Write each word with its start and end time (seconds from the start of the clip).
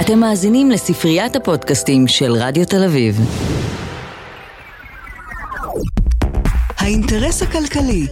אתם 0.00 0.18
מאזינים 0.18 0.70
לספריית 0.70 1.36
הפודקאסטים 1.36 2.08
של 2.08 2.32
רדיו 2.32 2.64
תל 2.64 2.84
אביב. 2.84 3.16
האינטרס 6.78 7.42
הכלכלי, 7.42 8.06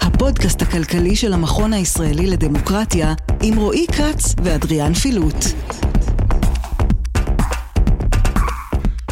הפודקאסט 0.00 0.62
הכלכלי 0.62 1.16
של 1.16 1.32
המכון 1.32 1.72
הישראלי 1.72 2.26
לדמוקרטיה, 2.26 3.14
עם 3.42 3.56
רועי 3.56 3.86
כץ 3.86 4.34
ואדריאן 4.44 4.94
פילוט. 4.94 5.44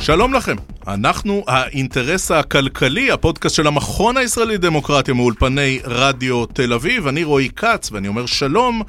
שלום 0.00 0.34
לכם, 0.34 0.56
אנחנו 0.86 1.44
האינטרס 1.46 2.30
הכלכלי, 2.30 3.10
הפודקאסט 3.10 3.56
של 3.56 3.66
המכון 3.66 4.16
הישראלי 4.16 4.54
לדמוקרטיה 4.54 5.14
מאולפני 5.14 5.80
רדיו 5.84 6.46
תל 6.46 6.72
אביב. 6.72 7.06
אני 7.06 7.24
רועי 7.24 7.48
כץ, 7.56 7.92
ואני 7.92 8.08
אומר 8.08 8.26
שלום 8.26 8.82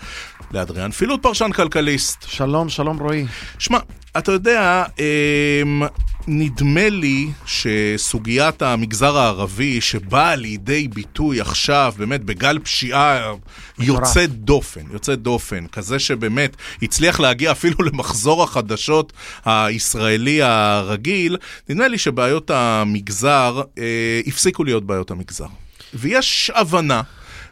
לאדריאן 0.51 0.91
פילוט, 0.91 1.23
פרשן 1.23 1.51
כלכליסט. 1.51 2.25
שלום, 2.27 2.69
שלום 2.69 2.99
רועי. 2.99 3.25
שמע, 3.59 3.79
אתה 4.17 4.31
יודע, 4.31 4.83
אמ, 4.99 5.81
נדמה 6.27 6.89
לי 6.89 7.29
שסוגיית 7.45 8.61
המגזר 8.61 9.17
הערבי 9.17 9.81
שבאה 9.81 10.35
לידי 10.35 10.87
ביטוי 10.87 11.41
עכשיו, 11.41 11.93
באמת 11.97 12.23
בגל 12.23 12.59
פשיעה 12.59 13.33
יוצא 13.79 14.25
דופן, 14.25 14.81
יוצא 14.93 15.15
דופן, 15.15 15.67
כזה 15.67 15.99
שבאמת 15.99 16.55
הצליח 16.81 17.19
להגיע 17.19 17.51
אפילו 17.51 17.75
למחזור 17.91 18.43
החדשות 18.43 19.13
הישראלי 19.45 20.41
הרגיל, 20.41 21.37
נדמה 21.69 21.87
לי 21.87 21.97
שבעיות 21.97 22.51
המגזר 22.53 23.61
אה, 23.77 24.21
הפסיקו 24.27 24.63
להיות 24.63 24.83
בעיות 24.85 25.11
המגזר. 25.11 25.47
ויש 25.93 26.51
הבנה. 26.55 27.01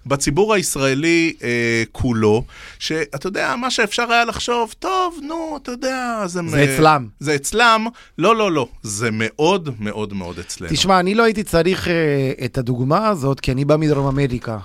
בציבור 0.07 0.53
הישראלי 0.53 1.33
אה, 1.43 1.83
כולו, 1.91 2.43
שאתה 2.79 3.27
יודע, 3.27 3.55
מה 3.55 3.71
שאפשר 3.71 4.11
היה 4.11 4.25
לחשוב, 4.25 4.73
טוב, 4.79 5.19
נו, 5.23 5.57
אתה 5.61 5.71
יודע, 5.71 6.21
זה... 6.25 6.27
זה 6.27 6.41
מ... 6.41 6.69
אצלם. 6.69 7.07
זה 7.19 7.35
אצלם. 7.35 7.87
לא, 8.17 8.35
לא, 8.35 8.51
לא, 8.51 8.67
זה 8.83 9.09
מאוד 9.11 9.69
מאוד 9.79 10.13
מאוד 10.13 10.39
אצלנו. 10.39 10.71
תשמע, 10.71 10.99
אני 10.99 11.15
לא 11.15 11.23
הייתי 11.23 11.43
צריך 11.43 11.87
אה, 11.87 12.45
את 12.45 12.57
הדוגמה 12.57 13.07
הזאת, 13.07 13.39
כי 13.39 13.51
אני 13.51 13.65
בא 13.65 13.77
מדרום 13.77 14.07
אמריקה. 14.07 14.57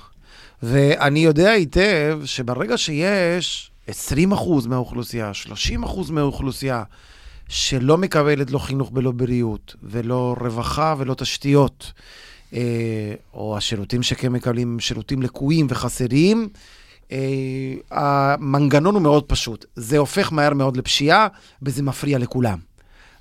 ואני 0.62 1.25
יודע 1.25 1.50
היטב 1.50 2.20
שברגע 2.25 2.78
שיש 2.78 3.70
20% 3.91 3.92
מהאוכלוסייה, 4.69 5.31
30% 5.77 6.12
מהאוכלוסייה, 6.12 6.83
שלא 7.48 7.98
מקבלת 7.98 8.50
לא 8.50 8.59
חינוך 8.59 8.91
ולא 8.94 9.11
בריאות, 9.11 9.77
ולא 9.83 10.36
רווחה 10.41 10.94
ולא 10.98 11.14
תשתיות, 11.14 11.92
או 13.34 13.56
השירותים 13.56 14.03
שכן 14.03 14.33
מקבלים 14.33 14.81
שירותים 14.81 15.22
לקויים 15.22 15.67
וחסרים, 15.70 16.48
אה, 17.12 17.19
המנגנון 17.91 18.94
הוא 18.94 19.03
מאוד 19.03 19.25
פשוט. 19.25 19.64
זה 19.77 19.98
הופך 19.98 20.33
מהר 20.33 20.55
מאוד 20.55 20.77
לפשיעה, 20.77 21.28
וזה 21.62 21.83
מפריע 21.83 22.19
לכולם. 22.19 22.59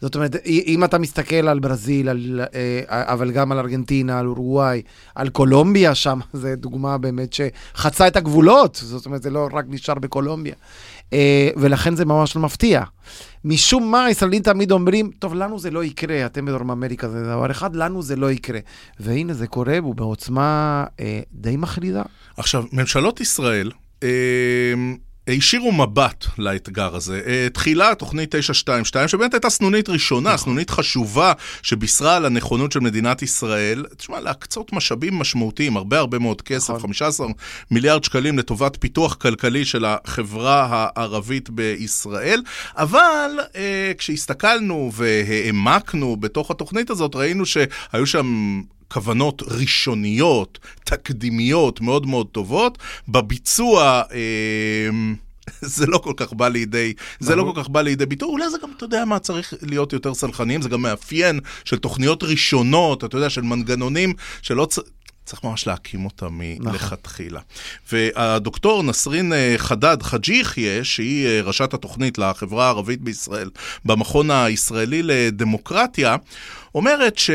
זאת 0.02 0.16
אומרת, 0.16 0.36
אם 0.46 0.84
אתה 0.84 0.98
מסתכל 0.98 1.36
על 1.36 1.60
ברזיל, 1.60 2.10
על, 2.10 2.42
אה, 2.54 3.14
אבל 3.14 3.32
גם 3.32 3.52
על 3.52 3.60
ארגנטינה, 3.60 4.20
על 4.20 4.28
אורוגוואי, 4.28 4.82
על 5.16 5.30
קולומביה, 5.30 5.96
שם 5.96 6.20
זו 6.34 6.48
דוגמה 6.56 6.98
באמת 6.98 7.34
שחצה 7.34 8.08
את 8.08 8.16
הגבולות, 8.16 8.80
זאת 8.84 9.06
אומרת, 9.06 9.24
זה 9.24 9.30
לא 9.30 9.48
רק 9.54 9.66
נשאר 9.68 9.94
בקולומביה. 9.94 10.54
אה, 11.14 11.50
ולכן 11.58 11.96
זה 11.96 12.06
ממש 12.06 12.36
לא 12.36 12.42
מפתיע. 12.42 12.84
משום 13.46 13.92
מה, 13.92 14.06
הישראלים 14.06 14.42
תמיד 14.42 14.72
אומרים, 14.72 15.12
טוב, 15.20 15.34
לנו 15.34 15.60
זה 15.60 15.72
לא 15.72 15.84
יקרה, 15.84 16.26
אתם 16.26 16.46
בדרום 16.46 16.72
אמריקה 16.72 17.10
זה 17.10 17.24
דבר 17.24 17.52
אחד, 17.52 17.76
לנו 17.76 18.02
זה 18.02 18.16
לא 18.16 18.32
יקרה. 18.32 18.60
והנה, 19.00 19.34
זה 19.34 19.48
קורה, 19.48 19.78
והוא 19.82 19.96
בעוצמה 19.96 20.86
אה, 21.00 21.20
די 21.34 21.58
מחרידה. 21.58 22.04
עכשיו, 22.38 22.64
ממשלות 22.72 23.22
ישראל, 23.22 23.72
אה, 24.04 24.10
הישירו 25.28 25.72
מבט 25.72 26.26
לאתגר 26.38 26.96
הזה. 26.96 27.22
אה, 27.26 27.48
תחילה 27.54 27.96
תוכנית 27.96 28.36
922, 28.36 29.08
שבאמת 29.08 29.34
הייתה 29.34 29.50
סנונית 29.50 29.90
ראשונה, 29.90 30.34
נכון. 30.34 30.44
סנונית 30.44 30.70
חשובה, 30.70 31.34
שבישרה 31.62 32.16
על 32.16 32.26
הנכונות 32.26 32.72
של 32.72 32.80
מדינת 32.80 33.22
ישראל, 33.22 33.86
תשמע, 33.98 34.20
להקצות 34.20 34.74
משאבים 34.74 35.20
משמעותיים, 35.20 35.78
הרבה 35.78 36.00
הרבה 36.00 36.20
מאוד 36.20 36.42
כסף, 36.42 36.70
נכון. 36.70 36.82
15 36.82 37.28
מיליארד 37.72 38.04
שקלים 38.04 38.40
לטובת 38.40 38.78
פיתוח 38.80 39.14
כלכלי 39.14 39.66
של 39.66 39.86
החברה 39.86 40.68
הערבית 40.70 41.50
בישראל, 41.50 42.42
אבל 42.78 43.32
אה, 43.56 43.92
כשהסתכלנו 43.98 44.92
והעמקנו 44.94 46.16
בתוך 46.16 46.52
התוכנית 46.52 46.90
הזאת, 46.90 47.16
ראינו 47.16 47.46
שהיו 47.46 48.06
שם... 48.06 48.62
כוונות 48.94 49.42
ראשוניות, 49.48 50.60
תקדימיות, 50.84 51.82
מאוד 51.82 52.06
מאוד 52.06 52.28
טובות. 52.28 52.78
בביצוע... 53.08 54.02
אה, 54.14 54.90
זה 55.62 55.86
לא 55.86 55.98
כל 55.98 56.14
כך 56.18 56.34
בא 56.34 56.48
לידי, 56.48 56.94
זה 57.20 57.36
לא 57.36 57.44
כל 57.44 57.62
כך 57.62 57.70
בא 57.70 57.82
לידי 57.82 58.06
ביטוי, 58.06 58.30
אולי 58.30 58.50
זה 58.50 58.58
גם, 58.64 58.70
אתה 58.78 58.86
יודע 58.86 59.06
מה, 59.06 59.20
צריך 59.20 59.54
להיות 59.62 59.94
יותר 59.94 60.14
סלחניים, 60.14 60.62
זה 60.62 60.70
גם 60.70 60.82
מאפיין 60.82 61.40
של 61.66 61.78
תוכניות 61.78 62.24
ראשונות, 62.24 63.04
אתה 63.04 63.18
יודע, 63.18 63.30
של 63.30 63.42
מנגנונים 63.42 64.14
שלא 64.42 64.66
צריך... 64.66 64.88
צריך 65.26 65.44
ממש 65.44 65.68
להקים 65.68 66.08
מלכתחילה. 66.60 67.40
נכון. 67.40 68.12
והדוקטור 68.16 68.84
נסרין 68.84 69.34
אה, 69.34 69.54
חדד 69.58 69.98
חאג' 70.04 70.30
יחיא, 70.30 70.84
שהיא 70.84 71.28
אה, 71.28 71.42
ראשת 71.42 71.74
התוכנית 71.74 72.18
לחברה 72.18 72.66
הערבית 72.66 73.02
בישראל 73.02 73.50
במכון 73.86 74.32
הישראלי 74.32 75.04
לדמוקרטיה, 75.04 76.16
אומרת 76.76 77.18
ש... 77.18 77.30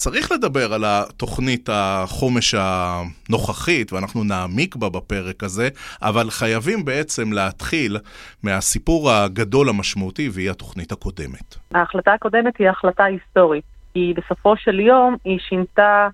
צריך 0.00 0.32
לדבר 0.32 0.74
על 0.74 0.84
התוכנית 0.86 1.68
החומש 1.72 2.54
הנוכחית, 2.58 3.92
ואנחנו 3.92 4.24
נעמיק 4.24 4.76
בה 4.76 4.88
בפרק 4.88 5.42
הזה, 5.42 5.68
אבל 6.02 6.30
חייבים 6.30 6.84
בעצם 6.84 7.32
להתחיל 7.32 7.96
מהסיפור 8.42 9.10
הגדול 9.10 9.68
המשמעותי, 9.68 10.28
והיא 10.32 10.50
התוכנית 10.50 10.92
הקודמת. 10.92 11.56
ההחלטה 11.74 12.12
הקודמת 12.12 12.58
היא 12.58 12.68
החלטה 12.68 13.04
היסטורית, 13.04 13.64
כי 13.94 14.14
בסופו 14.16 14.56
של 14.56 14.80
יום 14.80 15.16
היא 15.24 15.38
שינתה 15.48 16.08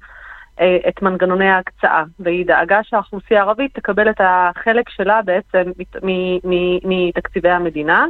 אה, 0.60 0.76
את 0.88 1.02
מנגנוני 1.02 1.48
ההקצאה, 1.48 2.04
והיא 2.20 2.46
דאגה 2.46 2.80
שהאוכלוסייה 2.82 3.40
הערבית 3.40 3.74
תקבל 3.74 4.10
את 4.10 4.20
החלק 4.20 4.88
שלה 4.88 5.20
בעצם 5.22 5.62
מתקציבי 6.84 7.50
המדינה. 7.50 8.06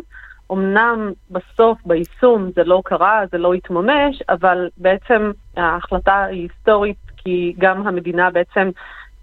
אמנם 0.52 1.12
בסוף, 1.30 1.78
ביישום, 1.86 2.50
זה 2.54 2.64
לא 2.64 2.82
קרה, 2.84 3.22
זה 3.32 3.38
לא 3.38 3.54
התממש, 3.54 4.22
אבל 4.28 4.68
בעצם 4.76 5.30
ההחלטה 5.56 6.24
היא 6.24 6.42
היסטורית, 6.42 6.96
כי 7.16 7.54
גם 7.58 7.86
המדינה 7.86 8.30
בעצם 8.30 8.70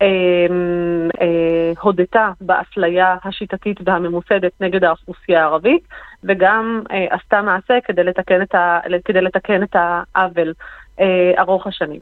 אה, 0.02 0.08
אה, 1.22 1.72
הודתה 1.82 2.32
באפליה 2.42 3.16
השיטתית 3.24 3.78
והממוסדת 3.86 4.52
נגד 4.62 4.84
האוכלוסייה 4.84 5.42
הערבית, 5.42 5.88
וגם 6.24 6.84
אה, 6.92 7.06
עשתה 7.10 7.42
מעשה 7.42 7.74
כדי 7.86 8.04
לתקן 8.04 8.42
את, 8.42 8.56
ה, 8.56 8.80
כדי 9.06 9.22
לתקן 9.22 9.64
את 9.64 9.76
העוול. 9.76 10.54
אה, 11.00 11.42
ארוך 11.42 11.68
השנים. 11.68 12.00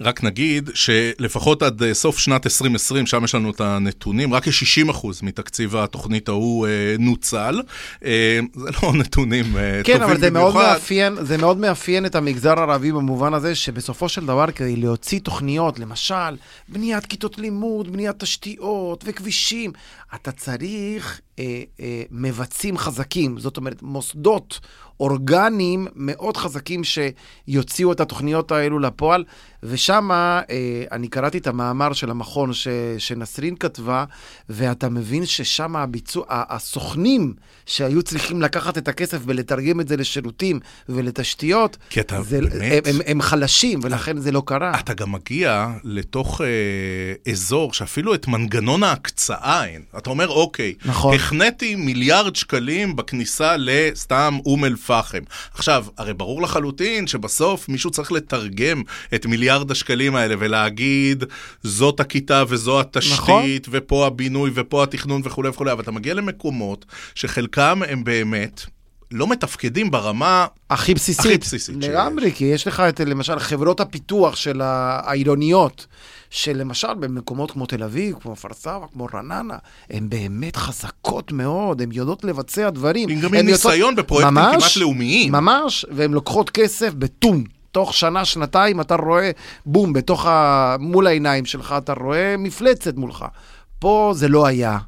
רק 0.00 0.24
נגיד 0.24 0.70
שלפחות 0.74 1.62
עד 1.62 1.82
אה, 1.82 1.94
סוף 1.94 2.18
שנת 2.18 2.46
2020, 2.46 3.06
שם 3.06 3.24
יש 3.24 3.34
לנו 3.34 3.50
את 3.50 3.60
הנתונים, 3.60 4.34
רק 4.34 4.44
כ-60% 4.44 5.06
מתקציב 5.22 5.76
התוכנית 5.76 6.28
ההוא 6.28 6.66
אה, 6.66 6.94
נוצל. 6.98 7.62
אה, 8.04 8.38
זה 8.54 8.70
לא 8.82 8.92
נתונים 9.00 9.44
אה, 9.56 9.80
כן, 9.84 9.98
טובים 9.98 9.98
במיוחד. 9.98 9.98
כן, 9.98 10.02
אבל 10.02 10.16
זה 10.16 10.30
מאוד, 10.30 10.54
מאפיין, 10.54 11.14
זה 11.20 11.38
מאוד 11.38 11.56
מאפיין 11.56 12.06
את 12.06 12.14
המגזר 12.14 12.58
הערבי 12.58 12.92
במובן 12.92 13.34
הזה 13.34 13.54
שבסופו 13.54 14.08
של 14.08 14.26
דבר, 14.26 14.50
כדי 14.50 14.76
להוציא 14.76 15.20
תוכניות, 15.20 15.78
למשל, 15.78 16.36
בניית 16.68 17.06
כיתות 17.06 17.38
לימוד, 17.38 17.92
בניית 17.92 18.18
תשתיות 18.18 19.04
וכבישים, 19.06 19.72
אתה 20.14 20.32
צריך 20.32 21.20
אה, 21.38 21.62
אה, 21.80 22.02
מבצעים 22.10 22.78
חזקים, 22.78 23.38
זאת 23.38 23.56
אומרת, 23.56 23.82
מוסדות 23.82 24.60
אורגניים 25.00 25.86
מאוד 25.96 26.36
חזקים 26.36 26.82
שיוציאו 26.84 27.92
את 27.92 28.00
התוכניות 28.00 28.52
האלו 28.52 28.78
לפועל, 28.78 29.24
ושם 29.62 30.10
אה, 30.12 30.40
אני 30.92 31.08
קראתי 31.08 31.38
את 31.38 31.46
המאמר 31.46 31.92
של 31.92 32.10
המכון 32.10 32.52
ש, 32.52 32.68
שנסרין 32.98 33.56
כתבה, 33.56 34.04
ואתה 34.48 34.88
מבין 34.88 35.26
ששם 35.26 35.76
הביצוע, 35.76 36.24
הסוכנים 36.28 37.34
שהיו 37.66 38.02
צריכים 38.02 38.42
לקחת 38.42 38.78
את 38.78 38.88
הכסף 38.88 39.18
ולתרגם 39.26 39.80
את 39.80 39.88
זה 39.88 39.96
לשירותים 39.96 40.60
ולתשתיות, 40.88 41.76
כי 41.90 42.00
אתה 42.00 42.22
זה, 42.22 42.40
באמת... 42.40 42.86
הם, 42.86 42.94
הם, 42.94 43.00
הם 43.06 43.22
חלשים, 43.22 43.80
ולכן 43.82 44.18
זה 44.18 44.32
לא 44.32 44.42
קרה. 44.46 44.80
אתה 44.80 44.94
גם 44.94 45.12
מגיע 45.12 45.68
לתוך 45.84 46.40
אה, 46.40 47.32
אזור 47.32 47.72
שאפילו 47.72 48.14
את 48.14 48.28
מנגנון 48.28 48.82
ההקצאה 48.82 49.64
אין. 49.64 49.82
אתה 49.98 50.10
אומר, 50.10 50.28
אוקיי, 50.28 50.74
נכון. 50.84 51.14
החנאתי 51.22 51.74
מיליארד 51.74 52.36
שקלים 52.36 52.96
בכניסה 52.96 53.56
לסתם 53.58 54.38
אום 54.46 54.64
אל-פחם. 54.64 55.18
עכשיו, 55.54 55.84
הרי 55.98 56.14
ברור 56.14 56.42
לחלוטין 56.42 57.06
שבסוף 57.06 57.68
מישהו 57.68 57.90
צריך 57.90 58.12
לתרגם 58.12 58.82
את 59.14 59.26
מיליארד 59.26 59.70
השקלים 59.70 60.14
האלה 60.14 60.34
ולהגיד, 60.38 61.24
זאת 61.62 62.00
הכיתה 62.00 62.44
וזו 62.48 62.80
התשתית, 62.80 63.68
נכון. 63.68 63.80
ופה 63.80 64.06
הבינוי 64.06 64.50
ופה 64.54 64.82
התכנון 64.82 65.22
וכולי 65.24 65.48
וכולי, 65.48 65.72
אבל 65.72 65.82
אתה 65.82 65.90
מגיע 65.90 66.14
למקומות 66.14 66.84
שחלקם 67.14 67.80
הם 67.88 68.04
באמת... 68.04 68.62
לא 69.14 69.28
מתפקדים 69.28 69.90
ברמה 69.90 70.46
הכי 70.70 70.94
בסיסית. 70.94 71.26
הכי 71.26 71.38
בסיסית 71.38 71.76
לגמרי, 71.80 72.32
כי 72.32 72.44
יש 72.44 72.66
לך 72.66 72.80
את, 72.80 73.00
למשל, 73.00 73.38
חברות 73.38 73.80
הפיתוח 73.80 74.36
של 74.36 74.60
העירוניות, 74.60 75.86
שלמשל 76.32 76.94
במקומות 76.94 77.50
כמו 77.50 77.66
תל 77.66 77.82
אביב, 77.82 78.16
כמו 78.20 78.36
כפר 78.36 78.48
סבא, 78.52 78.86
כמו 78.92 79.08
רעננה, 79.14 79.56
הן 79.90 80.08
באמת 80.08 80.56
חזקות 80.56 81.32
מאוד, 81.32 81.82
הן 81.82 81.88
יודעות 81.92 82.24
לבצע 82.24 82.70
דברים. 82.70 83.08
גם 83.20 83.34
עם 83.34 83.46
ניסיון 83.46 83.96
בפרויקטים 83.96 84.34
ממש, 84.34 84.54
כמעט 84.54 84.76
לאומיים. 84.76 85.32
ממש, 85.32 85.86
והן 85.90 86.12
לוקחות 86.12 86.50
כסף 86.50 86.94
בטום. 86.94 87.44
תוך 87.72 87.94
שנה, 87.94 88.24
שנתיים, 88.24 88.80
אתה 88.80 88.94
רואה, 88.94 89.30
בום, 89.66 89.92
בתוך 89.92 90.26
ה... 90.26 90.76
מול 90.80 91.06
העיניים 91.06 91.44
שלך, 91.44 91.74
אתה 91.78 91.92
רואה 91.92 92.36
מפלצת 92.38 92.96
מולך. 92.96 93.24
פה 93.78 94.12
זה 94.16 94.28
לא 94.28 94.46
היה. 94.46 94.78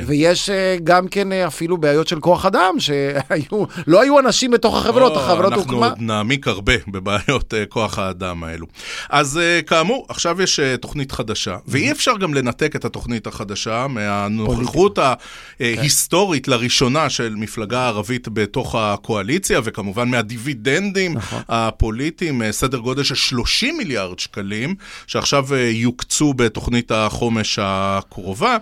כן. 0.00 0.04
ויש 0.06 0.50
אה, 0.50 0.76
גם 0.84 1.08
כן 1.08 1.32
אה, 1.32 1.46
אפילו 1.46 1.76
בעיות 1.78 2.08
של 2.08 2.20
כוח 2.20 2.46
אדם, 2.46 2.74
שהיו, 2.78 3.64
לא 3.86 4.02
היו 4.02 4.18
אנשים 4.18 4.50
בתוך 4.50 4.76
החברות, 4.76 5.12
או, 5.12 5.20
החברות 5.20 5.52
אנחנו 5.52 5.72
הוקמה. 5.72 5.88
עוד 5.88 5.98
נעמיק 5.98 6.48
הרבה 6.48 6.72
בבעיות 6.88 7.54
uh, 7.54 7.56
כוח 7.68 7.98
האדם 7.98 8.44
האלו. 8.44 8.66
אז 9.10 9.40
כאמור, 9.66 10.06
עכשיו 10.08 10.42
יש 10.42 10.60
תוכנית 10.80 11.12
חדשה, 11.12 11.56
ואי 11.66 11.92
אפשר 11.92 12.16
גם 12.16 12.34
לנתק 12.34 12.76
את 12.76 12.84
התוכנית 12.84 13.26
החדשה 13.26 13.86
מהנוכחות 13.86 14.98
ההיסטורית 15.60 16.48
לראשונה 16.48 17.10
של 17.10 17.34
מפלגה 17.36 17.86
ערבית 17.86 18.28
בתוך 18.28 18.74
הקואליציה, 18.74 19.60
וכמובן 19.64 20.08
מהדיבידנדים 20.08 21.14
נכון. 21.14 21.42
הפוליטיים, 21.48 22.42
סדר 22.50 22.78
גודל 22.78 23.02
של 23.02 23.14
30 23.14 23.76
מיליארד 23.76 24.18
שקלים, 24.18 24.74
שעכשיו 25.06 25.46
יוקצו 25.54 26.34
בתוכנית 26.34 26.90
החומש 26.90 27.58
הקרובה. 27.62 28.56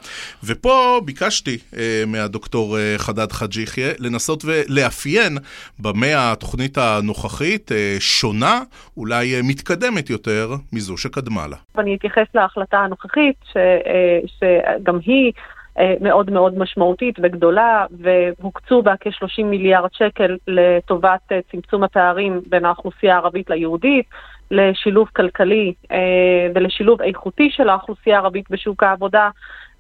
ופה 0.45 1.01
ביקשתי 1.25 1.57
uh, 1.57 1.77
מהדוקטור 2.07 2.77
uh, 2.77 2.99
חדד 2.99 3.33
חאג' 3.33 3.57
יחיא 3.57 3.93
לנסות 3.99 4.43
ולאפיין 4.45 5.39
במה 5.79 6.33
התוכנית 6.33 6.79
הנוכחית 6.79 7.71
uh, 7.71 7.75
שונה, 8.01 8.61
אולי 8.97 9.41
uh, 9.41 9.43
מתקדמת 9.49 10.11
יותר 10.11 10.55
מזו 10.73 10.97
שקדמה 10.97 11.47
לה. 11.47 11.57
ואני 11.75 11.97
אתייחס 11.97 12.27
להחלטה 12.35 12.79
הנוכחית, 12.79 13.37
ש, 13.53 13.57
אה, 13.57 14.19
שגם 14.27 14.99
היא 15.07 15.33
אה, 15.79 15.95
מאוד 16.01 16.31
מאוד 16.31 16.59
משמעותית 16.59 17.15
וגדולה, 17.23 17.87
והוקצו 18.01 18.83
בה 18.83 18.95
כ-30 19.01 19.45
מיליארד 19.45 19.91
שקל 19.93 20.37
לטובת 20.49 21.21
אה, 21.33 21.39
צמצום 21.53 21.85
הפערים 21.85 22.41
בין 22.47 22.65
האוכלוסייה 22.65 23.15
הערבית 23.15 23.51
ליהודית, 23.51 24.07
לשילוב 24.51 25.09
כלכלי 25.17 25.73
אה, 25.93 26.49
ולשילוב 26.55 27.03
איכותי 27.03 27.51
של 27.51 27.69
האוכלוסייה 27.69 28.17
הערבית 28.17 28.51
בשוק 28.51 28.83
העבודה. 28.83 29.31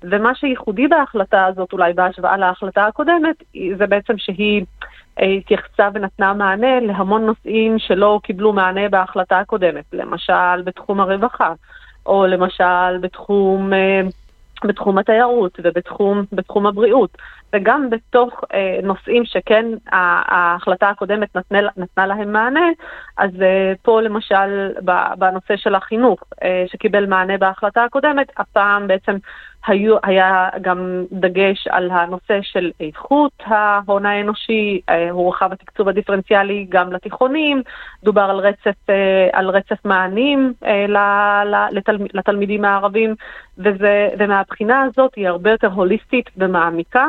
ומה 0.02 0.34
שייחודי 0.34 0.88
בהחלטה 0.88 1.46
הזאת, 1.46 1.72
אולי 1.72 1.92
בהשוואה 1.92 2.36
להחלטה 2.36 2.86
הקודמת, 2.86 3.42
זה 3.78 3.86
בעצם 3.86 4.18
שהיא 4.18 4.64
אה, 5.20 5.26
התייחסה 5.26 5.88
ונתנה 5.94 6.34
מענה 6.34 6.80
להמון 6.80 7.26
נושאים 7.26 7.78
שלא 7.78 8.20
קיבלו 8.22 8.52
מענה 8.52 8.88
בהחלטה 8.88 9.38
הקודמת, 9.38 9.84
למשל 9.92 10.62
בתחום 10.64 11.00
הרווחה, 11.00 11.52
או 12.06 12.26
למשל 12.26 12.98
בתחום, 13.00 13.72
אה, 13.72 14.00
בתחום 14.64 14.98
התיירות 14.98 15.58
ובתחום 15.62 16.24
בתחום 16.32 16.66
הבריאות. 16.66 17.18
וגם 17.54 17.90
בתוך 17.90 18.44
אה, 18.54 18.78
נושאים 18.82 19.24
שכן 19.24 19.66
ההחלטה 19.86 20.88
הקודמת 20.88 21.36
נתנה, 21.36 21.58
נתנה 21.76 22.06
להם 22.06 22.32
מענה, 22.32 22.68
אז 23.16 23.30
אה, 23.42 23.72
פה 23.82 24.00
למשל 24.00 24.72
בנושא 25.18 25.56
של 25.56 25.74
החינוך, 25.74 26.20
אה, 26.42 26.64
שקיבל 26.66 27.06
מענה 27.06 27.38
בהחלטה 27.38 27.84
הקודמת, 27.84 28.26
הפעם 28.36 28.86
בעצם 28.86 29.16
היו, 29.66 29.96
היה 30.02 30.48
גם 30.60 31.04
דגש 31.12 31.68
על 31.70 31.90
הנושא 31.90 32.38
של 32.42 32.70
איכות 32.80 33.32
ההון 33.44 34.06
האנושי, 34.06 34.80
אה, 34.88 35.10
הורחב 35.10 35.52
התקצוב 35.52 35.88
הדיפרנציאלי 35.88 36.66
גם 36.68 36.92
לתיכונים, 36.92 37.62
דובר 38.04 38.22
על 38.22 38.38
רצף, 38.38 38.90
אה, 38.90 39.28
על 39.32 39.48
רצף 39.48 39.84
מענים 39.84 40.52
אה, 40.64 41.68
לתל, 41.72 41.98
לתלמידים 42.14 42.64
הערבים, 42.64 43.14
וזה, 43.58 44.08
ומהבחינה 44.18 44.82
הזאת 44.82 45.14
היא 45.16 45.28
הרבה 45.28 45.50
יותר 45.50 45.68
הוליסטית 45.68 46.30
ומעמיקה. 46.36 47.06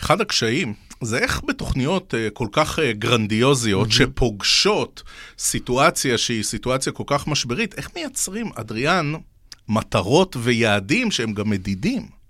אחד 0.00 0.20
הקשיים 0.20 0.74
זה 1.02 1.18
איך 1.18 1.40
בתוכניות 1.48 2.14
כל 2.32 2.46
כך 2.52 2.78
גרנדיוזיות, 2.78 3.88
mm-hmm. 3.88 3.92
שפוגשות 3.92 5.02
סיטואציה 5.38 6.18
שהיא 6.18 6.42
סיטואציה 6.42 6.92
כל 6.92 7.04
כך 7.06 7.28
משברית, 7.28 7.74
איך 7.78 7.90
מייצרים, 7.96 8.46
אדריאן, 8.60 9.12
מטרות 9.72 10.36
ויעדים 10.40 11.10
שהם 11.10 11.32
גם 11.32 11.50
מדידים? 11.50 12.22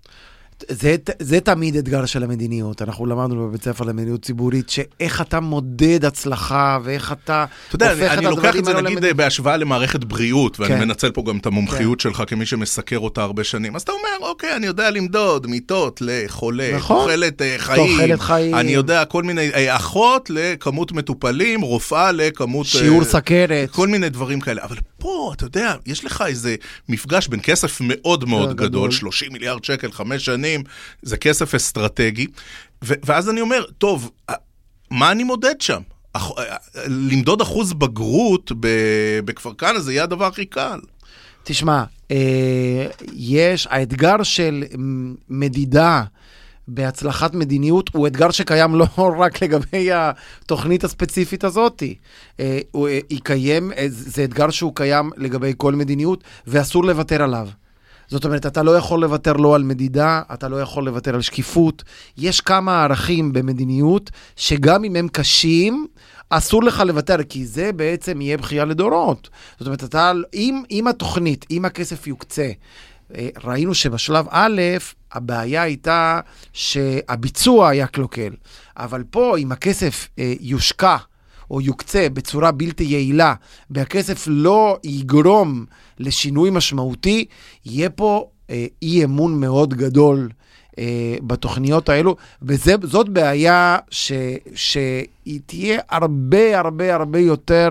זה, 0.69 0.95
זה 1.19 1.39
תמיד 1.39 1.75
אתגר 1.75 2.05
של 2.05 2.23
המדיניות. 2.23 2.81
אנחנו 2.81 3.05
למדנו 3.05 3.47
בבית 3.47 3.63
ספר 3.63 3.83
למדיניות 3.83 4.21
ציבורית, 4.21 4.69
שאיך 4.69 5.21
אתה 5.21 5.39
מודד 5.39 6.05
הצלחה 6.05 6.79
ואיך 6.83 7.11
אתה 7.11 7.45
אתה 7.67 7.75
יודע, 7.75 7.93
אני, 7.93 8.09
אני 8.09 8.25
לוקח 8.25 8.55
את 8.55 8.65
זה 8.65 8.81
נגיד 8.81 9.03
למד... 9.03 9.17
בהשוואה 9.17 9.57
למערכת 9.57 10.03
בריאות, 10.03 10.59
ואני 10.59 10.73
כן. 10.73 10.79
מנצל 10.79 11.11
פה 11.11 11.23
גם 11.27 11.37
את 11.37 11.45
המומחיות 11.45 12.01
כן. 12.01 12.09
שלך 12.09 12.23
כמי 12.27 12.45
שמסקר 12.45 12.99
אותה 12.99 13.23
הרבה 13.23 13.43
שנים. 13.43 13.75
אז 13.75 13.81
אתה 13.81 13.91
אומר, 13.91 14.29
אוקיי, 14.29 14.55
אני 14.55 14.65
יודע 14.65 14.89
למדוד 14.89 15.47
מיטות 15.47 16.01
לחולה, 16.01 16.71
נכון. 16.75 16.97
תוחלת 16.97 17.41
uh, 17.41 17.45
חיים. 17.57 17.97
תוחלת 17.97 18.19
חיים. 18.19 18.55
אני 18.55 18.71
יודע 18.71 19.05
כל 19.05 19.23
מיני, 19.23 19.49
uh, 19.51 19.55
אחות 19.67 20.29
לכמות 20.29 20.91
מטופלים, 20.91 21.61
רופאה 21.61 22.11
לכמות... 22.11 22.65
שיעור 22.65 23.01
uh, 23.01 23.05
סכרת. 23.05 23.69
כל 23.71 23.87
מיני 23.87 24.09
דברים 24.09 24.39
כאלה. 24.39 24.63
אבל 24.63 24.77
פה, 25.03 25.31
אתה 25.35 25.45
יודע, 25.45 25.75
יש 25.85 26.05
לך 26.05 26.23
איזה 26.27 26.55
מפגש 26.89 27.27
בין 27.27 27.39
כסף 27.43 27.81
מאוד 27.81 28.25
מאוד 28.25 28.53
גדול, 28.53 28.67
גדול 28.67 28.91
30 28.91 29.33
מיליארד 29.33 29.63
שקל, 29.63 29.91
חמש 29.91 30.25
שנים. 30.25 30.63
זה 31.01 31.17
כסף 31.17 31.55
אסטרטגי. 31.55 32.27
ו- 32.83 32.93
ואז 33.05 33.29
אני 33.29 33.41
אומר, 33.41 33.63
טוב, 33.77 34.11
מה 34.91 35.11
אני 35.11 35.23
מודד 35.23 35.61
שם? 35.61 35.81
אח, 36.13 36.31
למדוד 36.85 37.41
אחוז 37.41 37.73
בגרות 37.73 38.51
בכפר 39.25 39.53
כנא 39.53 39.79
זה 39.79 39.93
יהיה 39.93 40.03
הדבר 40.03 40.25
הכי 40.25 40.45
קל. 40.45 40.79
תשמע, 41.43 41.83
אה, 42.11 42.87
יש, 43.13 43.67
האתגר 43.69 44.23
של 44.23 44.63
מדידה 45.29 46.03
בהצלחת 46.67 47.33
מדיניות 47.33 47.89
הוא 47.93 48.07
אתגר 48.07 48.31
שקיים 48.31 48.75
לא 48.75 48.87
רק 49.19 49.43
לגבי 49.43 49.89
התוכנית 49.93 50.83
הספציפית 50.83 51.43
הזאת. 51.43 51.83
אה, 52.39 52.59
היא 53.09 53.19
קיים, 53.23 53.71
אה, 53.71 53.85
זה 53.89 54.23
אתגר 54.23 54.49
שהוא 54.49 54.75
קיים 54.75 55.09
לגבי 55.17 55.53
כל 55.57 55.75
מדיניות, 55.75 56.23
ואסור 56.47 56.83
לוותר 56.83 57.23
עליו. 57.23 57.47
זאת 58.07 58.25
אומרת, 58.25 58.45
אתה 58.45 58.63
לא 58.63 58.77
יכול 58.77 59.01
לוותר 59.01 59.33
לא 59.33 59.55
על 59.55 59.63
מדידה, 59.63 60.21
אתה 60.33 60.47
לא 60.47 60.61
יכול 60.61 60.85
לוותר 60.85 61.15
על 61.15 61.21
שקיפות. 61.21 61.83
יש 62.17 62.41
כמה 62.41 62.83
ערכים 62.83 63.33
במדיניות, 63.33 64.11
שגם 64.35 64.83
אם 64.83 64.95
הם 64.95 65.07
קשים, 65.07 65.87
אסור 66.29 66.63
לך 66.63 66.83
לוותר, 66.85 67.23
כי 67.29 67.45
זה 67.45 67.71
בעצם 67.71 68.21
יהיה 68.21 68.37
בכייה 68.37 68.65
לדורות. 68.65 69.29
זאת 69.59 69.67
אומרת, 69.67 69.83
אתה, 69.83 70.11
אם, 70.33 70.63
אם 70.71 70.87
התוכנית, 70.87 71.45
אם 71.51 71.65
הכסף 71.65 72.07
יוקצה, 72.07 72.51
אה, 73.15 73.29
ראינו 73.43 73.73
שבשלב 73.73 74.25
א', 74.29 74.61
הבעיה 75.13 75.61
הייתה 75.61 76.19
שהביצוע 76.53 77.69
היה 77.69 77.87
קלוקל. 77.87 78.33
אבל 78.77 79.03
פה, 79.09 79.37
אם 79.37 79.51
הכסף 79.51 80.07
אה, 80.19 80.33
יושקע, 80.39 80.97
או 81.51 81.61
יוקצה 81.61 82.07
בצורה 82.13 82.51
בלתי 82.51 82.83
יעילה, 82.83 83.33
והכסף 83.69 84.23
לא 84.27 84.77
יגרום 84.83 85.65
לשינוי 85.99 86.49
משמעותי, 86.49 87.25
יהיה 87.65 87.89
פה 87.89 88.29
אה, 88.49 88.65
אי 88.81 89.03
אמון 89.03 89.39
מאוד 89.39 89.73
גדול 89.73 90.29
אה, 90.79 91.15
בתוכניות 91.21 91.89
האלו, 91.89 92.15
וזאת 92.41 93.09
בעיה 93.09 93.77
ש, 93.89 94.11
שהיא 94.55 95.39
תהיה 95.45 95.79
הרבה 95.89 96.59
הרבה 96.59 96.95
הרבה 96.95 97.19
יותר 97.19 97.69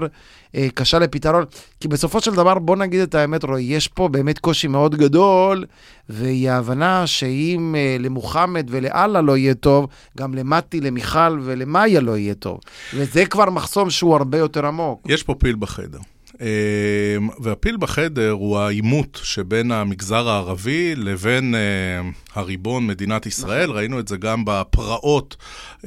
אה, 0.56 0.68
קשה 0.75 0.99
לפתרון, 0.99 1.44
כי 1.80 1.88
בסופו 1.88 2.21
של 2.21 2.35
דבר, 2.35 2.59
בוא 2.59 2.76
נגיד 2.76 3.00
את 3.00 3.14
האמת, 3.14 3.44
רועי, 3.44 3.64
יש 3.64 3.88
פה 3.88 4.09
באמת 4.09 4.38
קושי 4.38 4.68
מאוד 4.68 4.94
גדול, 4.94 5.64
והיא 6.09 6.50
ההבנה 6.50 7.06
שאם 7.06 7.75
אה, 7.78 7.97
למוחמד 8.00 8.66
ולאללה 8.71 9.21
לא 9.21 9.37
יהיה 9.37 9.54
טוב, 9.54 9.87
גם 10.18 10.35
למתי, 10.35 10.80
למיכל 10.80 11.40
ולמאיה 11.42 12.00
לא 12.00 12.16
יהיה 12.16 12.35
טוב. 12.35 12.61
וזה 12.94 13.26
כבר 13.26 13.50
מחסום 13.50 13.90
שהוא 13.90 14.16
הרבה 14.16 14.38
יותר 14.38 14.66
עמוק. 14.66 15.06
יש 15.09 15.23
פה 15.23 15.35
פיל 15.35 15.56
בחדר. 15.59 15.99
אמ, 16.40 17.28
והפיל 17.38 17.76
בחדר 17.76 18.30
הוא 18.30 18.59
העימות 18.59 19.21
שבין 19.23 19.71
המגזר 19.71 20.28
הערבי 20.28 20.94
לבין 20.97 21.54
אה, 21.54 22.11
הריבון 22.35 22.87
מדינת 22.87 23.26
ישראל. 23.26 23.64
נכון. 23.64 23.76
ראינו 23.76 24.00
את 24.00 24.09
זה 24.09 24.16
גם 24.16 24.44
בפרעות 24.47 25.37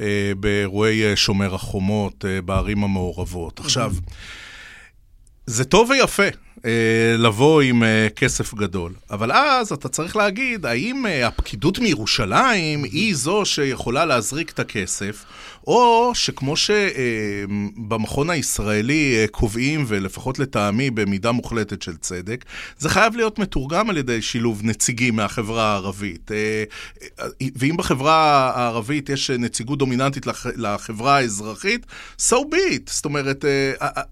אה, 0.00 0.32
באירועי 0.40 1.04
אה, 1.04 1.16
שומר 1.16 1.54
החומות 1.54 2.24
בערים 2.44 2.84
המעורבות. 2.84 3.60
עכשיו, 3.60 3.92
זה 5.46 5.64
טוב 5.64 5.90
ויפה 5.90 6.45
לבוא 7.18 7.62
עם 7.62 7.82
אה, 7.82 8.08
כסף 8.16 8.54
גדול, 8.54 8.92
אבל 9.10 9.32
אז 9.32 9.72
אתה 9.72 9.88
צריך 9.88 10.16
להגיד, 10.16 10.66
האם 10.66 11.06
אה, 11.06 11.26
הפקידות 11.26 11.78
מירושלים 11.78 12.84
היא 12.84 13.14
זו 13.14 13.44
שיכולה 13.44 14.04
להזריק 14.04 14.50
את 14.50 14.58
הכסף, 14.58 15.24
או 15.66 16.10
שכמו 16.14 16.54
שבמכון 16.56 18.30
הישראלי 18.30 19.26
קובעים, 19.30 19.84
ולפחות 19.88 20.38
לטעמי 20.38 20.90
במידה 20.90 21.32
מוחלטת 21.32 21.82
של 21.82 21.96
צדק, 21.96 22.44
זה 22.78 22.88
חייב 22.88 23.16
להיות 23.16 23.38
מתורגם 23.38 23.90
על 23.90 23.96
ידי 23.96 24.22
שילוב 24.22 24.60
נציגים 24.64 25.16
מהחברה 25.16 25.72
הערבית. 25.72 26.30
ואם 27.56 27.76
בחברה 27.76 28.50
הערבית 28.54 29.08
יש 29.08 29.30
נציגות 29.30 29.78
דומיננטית 29.78 30.26
לחברה 30.56 31.16
האזרחית, 31.16 31.86
so 32.18 32.34
be 32.34 32.72
it. 32.74 32.90
זאת 32.90 33.04
אומרת, 33.04 33.44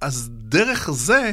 אז 0.01 0.31
דרך 0.33 0.91
זה... 0.93 1.31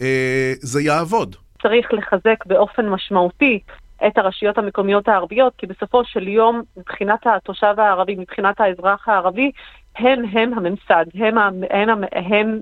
אה, 0.00 0.52
זה 0.60 0.82
יעבוד. 0.82 1.36
צריך 1.62 1.92
לחזק 1.92 2.46
באופן 2.46 2.88
משמעותי 2.88 3.60
את 4.06 4.18
הרשויות 4.18 4.58
המקומיות 4.58 5.08
הערביות, 5.08 5.52
כי 5.58 5.66
בסופו 5.66 6.04
של 6.04 6.28
יום, 6.28 6.62
מבחינת 6.76 7.26
התושב 7.26 7.74
הערבי, 7.78 8.16
מבחינת 8.16 8.60
האזרח 8.60 9.08
הערבי, 9.08 9.50
הם 9.96 10.24
הם 10.32 10.54
הממסד, 10.54 11.04
הם, 11.14 11.38
הם, 11.38 11.62
הם, 11.70 12.04
הם, 12.12 12.60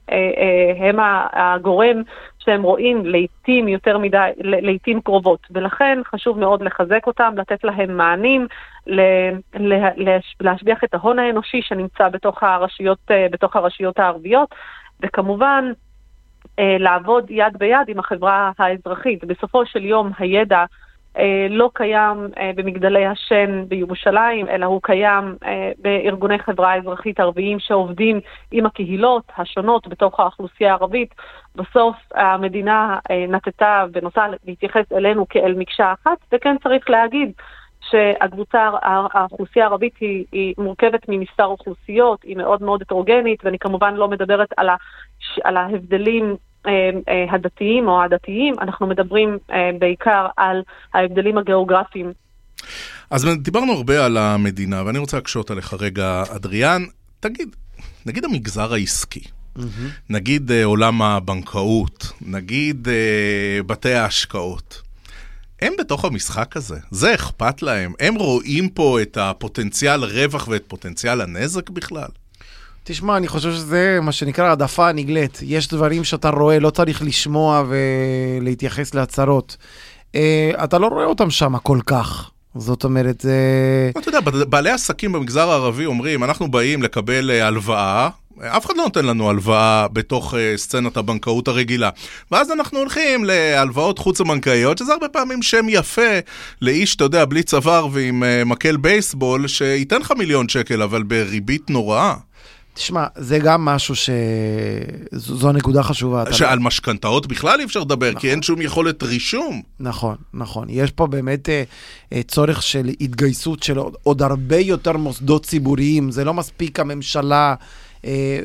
הם 0.78 0.96
הגורם 1.32 2.02
שהם 2.38 2.62
רואים 2.62 3.06
לעיתים 3.06 3.68
יותר 3.68 3.98
מדי, 3.98 4.30
לעיתים 4.38 5.00
קרובות. 5.00 5.46
ולכן 5.50 5.98
חשוב 6.06 6.38
מאוד 6.38 6.62
לחזק 6.62 7.06
אותם, 7.06 7.32
לתת 7.36 7.64
להם 7.64 7.96
מענים, 7.96 8.46
להשביח 10.40 10.84
את 10.84 10.94
ההון 10.94 11.18
האנושי 11.18 11.62
שנמצא 11.62 12.08
בתוך 12.08 12.42
הרשויות, 12.42 12.98
בתוך 13.30 13.56
הרשויות 13.56 13.98
הערביות, 13.98 14.54
וכמובן 15.02 15.72
לעבוד 16.58 17.30
יד 17.30 17.58
ביד 17.58 17.88
עם 17.88 17.98
החברה 17.98 18.52
האזרחית. 18.58 19.24
בסופו 19.24 19.66
של 19.66 19.84
יום 19.84 20.10
הידע 20.18 20.64
אה, 21.18 21.46
לא 21.50 21.70
קיים 21.74 22.28
אה, 22.38 22.50
במגדלי 22.54 23.06
השן 23.06 23.64
בירושלים, 23.68 24.48
אלא 24.48 24.66
הוא 24.66 24.80
קיים 24.82 25.36
אה, 25.44 25.70
בארגוני 25.78 26.38
חברה 26.38 26.76
אזרחית 26.76 27.20
ערביים 27.20 27.58
שעובדים 27.58 28.20
עם 28.50 28.66
הקהילות 28.66 29.24
השונות 29.36 29.88
בתוך 29.88 30.20
האוכלוסייה 30.20 30.70
הערבית. 30.70 31.14
בסוף 31.56 31.96
המדינה 32.14 32.98
נטטה 33.28 33.84
ונוטה 33.92 34.26
להתייחס 34.46 34.92
אלינו 34.92 35.28
כאל 35.28 35.54
מקשה 35.54 35.92
אחת, 35.92 36.18
וכן 36.32 36.56
צריך 36.62 36.90
להגיד 36.90 37.32
שהקבוצה, 37.90 38.70
האוכלוסייה 39.12 39.64
הערבית 39.64 39.92
היא, 40.00 40.24
היא 40.32 40.54
מורכבת 40.58 41.00
ממספר 41.08 41.44
אוכלוסיות, 41.44 42.22
היא 42.22 42.36
מאוד 42.36 42.62
מאוד 42.62 42.82
הטרוגנית, 42.82 43.44
ואני 43.44 43.58
כמובן 43.58 43.94
לא 43.94 44.08
מדברת 44.08 44.48
על, 44.56 44.68
ה, 44.68 44.76
על 45.44 45.56
ההבדלים 45.56 46.36
אה, 46.66 46.90
אה, 47.08 47.34
הדתיים 47.34 47.88
או 47.88 48.02
הדתיים, 48.02 48.54
אנחנו 48.60 48.86
מדברים 48.86 49.38
אה, 49.50 49.70
בעיקר 49.78 50.26
על 50.36 50.62
ההבדלים 50.94 51.38
הגיאוגרפיים. 51.38 52.12
אז 53.10 53.26
דיברנו 53.42 53.72
הרבה 53.72 54.06
על 54.06 54.16
המדינה, 54.16 54.82
ואני 54.86 54.98
רוצה 54.98 55.16
להקשות 55.16 55.50
עליך 55.50 55.74
רגע, 55.80 56.22
אדריאן. 56.36 56.82
תגיד, 57.20 57.56
נגיד 58.06 58.24
המגזר 58.24 58.72
העסקי, 58.72 59.20
mm-hmm. 59.20 59.60
נגיד 60.10 60.50
עולם 60.64 61.02
הבנקאות, 61.02 62.12
נגיד 62.20 62.88
בתי 63.66 63.92
ההשקעות. 63.92 64.87
הם 65.62 65.72
בתוך 65.78 66.04
המשחק 66.04 66.56
הזה, 66.56 66.76
זה 66.90 67.14
אכפת 67.14 67.62
להם, 67.62 67.92
הם 68.00 68.14
רואים 68.14 68.68
פה 68.68 69.02
את 69.02 69.16
הפוטנציאל 69.16 70.04
רווח 70.04 70.48
ואת 70.48 70.64
פוטנציאל 70.68 71.20
הנזק 71.20 71.70
בכלל? 71.70 72.08
תשמע, 72.84 73.16
אני 73.16 73.28
חושב 73.28 73.52
שזה 73.52 73.98
מה 74.02 74.12
שנקרא 74.12 74.44
העדפה 74.44 74.92
נגלית. 74.92 75.38
יש 75.42 75.68
דברים 75.68 76.04
שאתה 76.04 76.30
רואה, 76.30 76.58
לא 76.58 76.70
צריך 76.70 77.02
לשמוע 77.02 77.64
ולהתייחס 77.68 78.94
להצהרות. 78.94 79.56
Uh, 80.12 80.18
אתה 80.64 80.78
לא 80.78 80.86
רואה 80.86 81.04
אותם 81.04 81.30
שם 81.30 81.58
כל 81.58 81.78
כך. 81.86 82.30
זאת 82.54 82.84
אומרת, 82.84 83.20
זה... 83.20 83.90
אתה 83.98 84.08
יודע, 84.08 84.20
בעלי 84.20 84.70
עסקים 84.70 85.12
במגזר 85.12 85.50
הערבי 85.50 85.86
אומרים, 85.86 86.24
אנחנו 86.24 86.50
באים 86.50 86.82
לקבל 86.82 87.30
אה, 87.30 87.46
הלוואה, 87.46 88.08
אף 88.42 88.66
אחד 88.66 88.76
לא 88.76 88.82
נותן 88.82 89.04
לנו 89.04 89.30
הלוואה 89.30 89.86
בתוך 89.92 90.34
uh, 90.34 90.36
סצנת 90.56 90.96
הבנקאות 90.96 91.48
הרגילה. 91.48 91.90
ואז 92.30 92.50
אנחנו 92.50 92.78
הולכים 92.78 93.24
להלוואות 93.24 93.98
חוץ-הבנקאיות, 93.98 94.78
שזה 94.78 94.92
הרבה 94.92 95.08
פעמים 95.08 95.42
שם 95.42 95.66
יפה 95.68 96.18
לאיש, 96.62 96.96
אתה 96.96 97.04
יודע, 97.04 97.24
בלי 97.24 97.42
צוואר 97.42 97.86
ועם 97.92 98.22
uh, 98.22 98.44
מקל 98.44 98.76
בייסבול, 98.76 99.48
שייתן 99.48 100.00
לך 100.00 100.12
מיליון 100.18 100.48
שקל, 100.48 100.82
אבל 100.82 101.02
בריבית 101.02 101.70
נוראה. 101.70 102.14
תשמע, 102.78 103.06
זה 103.16 103.38
גם 103.38 103.64
משהו 103.64 103.96
ש... 103.96 104.10
זו 105.12 105.52
נקודה 105.52 105.82
חשובה. 105.82 106.32
שעל 106.32 106.58
משכנתאות 106.58 107.26
בכלל 107.26 107.60
אי 107.60 107.64
אפשר 107.64 107.80
לדבר, 107.80 108.08
נכון. 108.08 108.20
כי 108.20 108.30
אין 108.30 108.42
שום 108.42 108.62
יכולת 108.62 109.02
רישום. 109.02 109.62
נכון, 109.80 110.16
נכון. 110.34 110.66
יש 110.70 110.90
פה 110.90 111.06
באמת 111.06 111.48
אה, 111.48 111.62
אה, 112.12 112.20
צורך 112.28 112.62
של 112.62 112.90
התגייסות 113.00 113.62
של 113.62 113.78
עוד, 113.78 113.94
עוד 114.02 114.22
הרבה 114.22 114.56
יותר 114.56 114.96
מוסדות 114.96 115.46
ציבוריים. 115.46 116.10
זה 116.10 116.24
לא 116.24 116.34
מספיק 116.34 116.80
הממשלה 116.80 117.54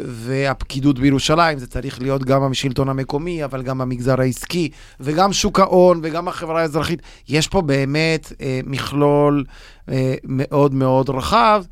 והפקידות 0.05 0.99
בירושלים, 0.99 1.57
זה 1.57 1.67
צריך 1.67 2.01
להיות 2.01 2.23
גם 2.23 2.51
השלטון 2.51 2.89
המקומי, 2.89 3.43
אבל 3.43 3.61
גם 3.61 3.81
המגזר 3.81 4.21
העסקי, 4.21 4.69
וגם 4.99 5.33
שוק 5.33 5.59
ההון, 5.59 5.99
וגם 6.03 6.27
החברה 6.27 6.61
האזרחית. 6.61 7.01
יש 7.29 7.47
פה 7.47 7.61
באמת 7.61 8.33
אה, 8.41 8.59
מכלול 8.65 9.43
אה, 9.89 10.15
מאוד 10.23 10.73
מאוד 10.73 11.09
רחב. 11.09 11.63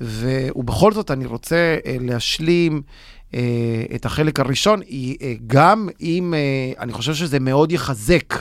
ובכל 0.00 0.92
זאת 0.92 1.10
אני 1.10 1.26
רוצה 1.26 1.76
אה, 1.86 1.96
להשלים 2.00 2.82
אה, 3.34 3.84
את 3.94 4.06
החלק 4.06 4.40
הראשון, 4.40 4.82
אה, 4.82 5.34
גם 5.46 5.88
אם 6.00 6.34
אני 6.78 6.92
חושב 6.92 7.14
שזה 7.14 7.40
מאוד 7.40 7.72
יחזק 7.72 8.34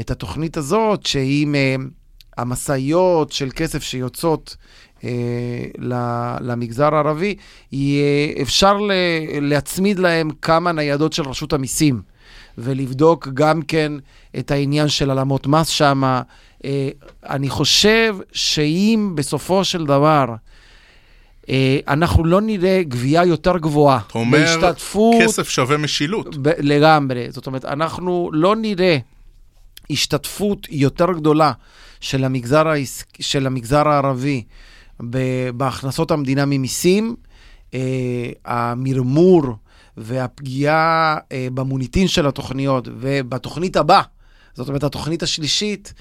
את 0.00 0.10
התוכנית 0.10 0.56
הזאת, 0.56 1.06
שעם 1.06 1.54
המשאיות 2.38 3.32
של 3.32 3.50
כסף 3.56 3.82
שיוצאות 3.82 4.56
למגזר 6.40 6.94
הערבי, 6.94 7.34
אפשר 8.42 8.78
להצמיד 9.40 9.98
להם 9.98 10.30
כמה 10.42 10.72
ניידות 10.72 11.12
של 11.12 11.22
רשות 11.22 11.52
המיסים. 11.52 12.02
ולבדוק 12.58 13.28
גם 13.34 13.62
כן 13.62 13.92
את 14.38 14.50
העניין 14.50 14.88
של 14.88 15.10
העלמות 15.10 15.46
מס 15.46 15.68
שם. 15.68 16.20
אני 17.28 17.48
חושב 17.48 18.16
שאם 18.32 19.12
בסופו 19.14 19.64
של 19.64 19.86
דבר 19.86 20.34
אה, 21.48 21.78
אנחנו 21.88 22.24
לא 22.24 22.40
נראה 22.40 22.82
גבייה 22.82 23.24
יותר 23.24 23.58
גבוהה. 23.58 24.00
אתה 24.08 24.18
אומר, 24.18 24.38
בהשתתפות... 24.38 25.14
כסף 25.22 25.48
שווה 25.48 25.76
משילות. 25.76 26.36
ב- 26.36 26.48
לגמרי. 26.58 27.26
זאת 27.30 27.46
אומרת, 27.46 27.64
אנחנו 27.64 28.30
לא 28.32 28.56
נראה 28.56 28.98
השתתפות 29.90 30.66
יותר 30.70 31.12
גדולה 31.12 31.52
של 32.00 32.24
המגזר, 32.24 32.68
העס... 32.68 33.04
של 33.20 33.46
המגזר 33.46 33.88
הערבי 33.88 34.42
ב- 34.42 34.67
בהכנסות 35.56 36.10
המדינה 36.10 36.44
ממיסים. 36.46 37.16
אה, 37.74 38.30
המרמור 38.44 39.42
והפגיעה 39.96 41.16
אה, 41.32 41.48
במוניטין 41.54 42.08
של 42.08 42.26
התוכניות 42.26 42.88
ובתוכנית 43.00 43.76
הבאה, 43.76 44.02
זאת 44.54 44.68
אומרת, 44.68 44.84
התוכנית 44.84 45.22
השלישית, 45.22 45.94